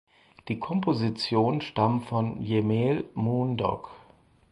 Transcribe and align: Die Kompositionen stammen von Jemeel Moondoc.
Die 0.47 0.57
Kompositionen 0.57 1.61
stammen 1.61 2.01
von 2.01 2.41
Jemeel 2.41 3.07
Moondoc. 3.13 3.91